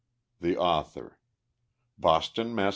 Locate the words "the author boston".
0.39-2.55